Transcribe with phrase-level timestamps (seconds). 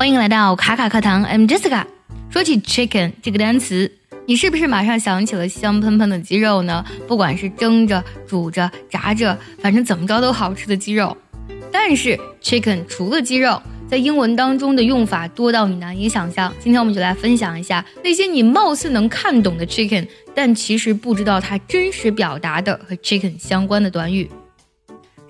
[0.00, 1.84] 欢迎来到卡卡课堂，I'm Jessica。
[2.30, 3.92] 说起 chicken 这个单词，
[4.24, 6.82] 你是不是马上想起了香喷喷的鸡肉呢？
[7.06, 11.14] 不管是蒸着、煮着、炸着，反正怎么着都好吃的鸡肉。
[11.70, 13.60] 但是 chicken 除了鸡肉，
[13.90, 16.50] 在英文当中的用法多到你难以想象。
[16.58, 24.30] 今天我们就来分享一下那些你貌似能看懂的 chicken，但其实不知道它真实表达的和 chicken 相关的短语。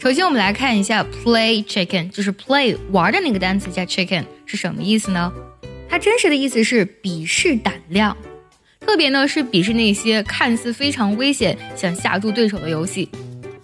[0.03, 5.31] 首先，我们来看一下 play chicken，就是 play 玩的那个单词加 chicken 是什么意思呢？
[5.91, 8.17] 它真实的意思是鄙视胆量，
[8.81, 13.11] 特别呢是鄙视那些看似非常危险、想吓住对手的游戏。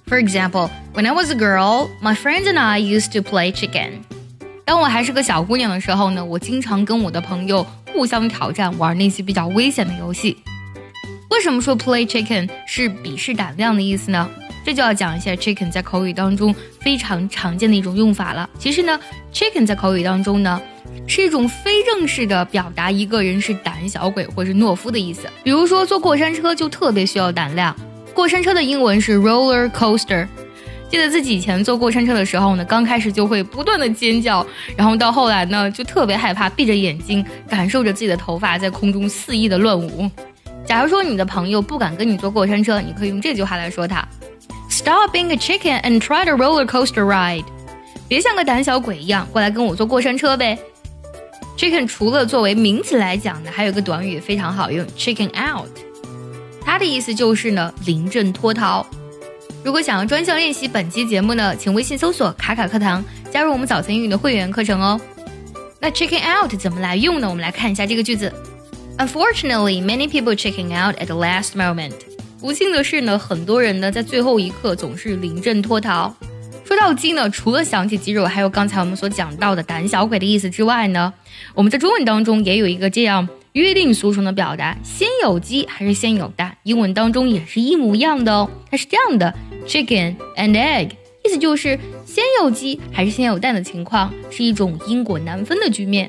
[0.07, 3.93] For example, when I was a girl, my friends and I used to play chicken.
[4.67, 10.37] 当我还是个小姑娘的时候呢，我经常跟我的朋友互相挑战，玩那些比较危险的游戏。
[11.31, 14.29] 为什么说 play chicken 是鄙视胆量的意思呢？
[14.67, 18.51] 这就要讲一下 chicken 在口语当中非常常见的一种用法了。
[18.59, 18.99] 其实呢
[19.33, 20.61] ，chicken 在口语当中呢
[21.07, 25.29] 是一种非正式的表达一个人是胆小鬼或是懦夫的意思。
[25.45, 27.77] 比如说坐过山车就特别需要胆量，
[28.13, 30.27] 过山车的英文是 roller coaster。
[30.91, 34.45] 记得自己以前坐过山车的时候呢，刚开始就会不断的尖叫，
[34.77, 40.11] 然后到后来呢，就特别害怕，闭着眼睛感受着自己的头发在空中肆意的乱舞。
[40.65, 44.05] 假如说你的朋友不敢跟你坐过山车，你可以用这句话来说他
[44.87, 47.45] ：Stop being a chicken and try the roller coaster ride。
[48.07, 50.57] 别像个胆小鬼一样，过来跟我坐过山车呗。
[51.59, 55.69] Chicken 除了作为名词来讲呢，还有一个短语非常好用，chicken out。
[56.65, 58.87] 它的意思就是呢，临阵脱逃。
[59.65, 65.01] 如果想要专项练习本期节目呢，请微信搜索“卡卡课堂”，加入我们早餐英语的会员课程哦。
[65.81, 67.29] 那 “chicken out” 怎么来用呢？
[67.29, 68.33] 我们来看一下这个句子
[68.99, 71.95] ：Unfortunately, many people checking out at the last moment。
[72.47, 76.15] 不幸的是呢，很多人呢在最后一刻总是临阵脱逃。
[76.65, 81.13] 说到鸡呢，除了想起鸡肉，还有刚才我们所讲到的胆小鬼的意思之外呢，
[81.55, 83.29] 我们在中文当中也有一个这样。
[83.55, 86.57] 约定俗成的表达，先有鸡还是先有蛋？
[86.63, 88.49] 英文当中也是一模一样的哦。
[88.71, 89.35] 它是这样的
[89.67, 90.91] ：chicken and egg，
[91.25, 96.09] 意思就是先有鸡还是先有蛋的情况，是一种因果难分的局面。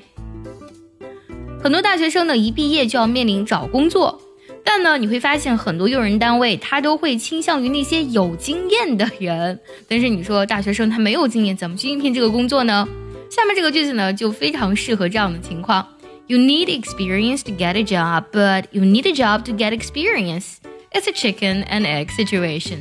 [1.63, 4.21] 很多大学生呢，一毕业就要面临找工作，
[4.69, 9.57] 但呢，你会发现很多用人单位他都会倾向于那些有经验的人。
[9.88, 12.85] 但是你说大学生他没有经验，怎么去应聘这个工作呢？
[13.31, 15.88] 下面这个句子呢，就非常适合这样的情况。
[16.27, 20.56] You need experience to get a job, but you need a job to get experience.
[20.91, 22.79] It's a chicken and egg situation.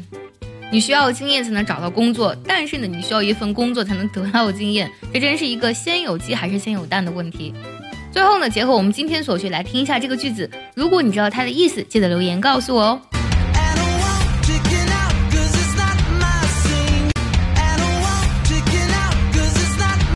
[0.72, 4.90] 你需要经验才能找到工作，但是呢，你需要一份工作才能得到经验。
[5.14, 7.54] 这真是一个先有鸡还是先有蛋的问题。
[8.16, 10.50] 最后呢，结合我们今天所学来听一下这个句子。
[10.74, 13.15] 如果你知道它的意思，记得留言告诉我哦。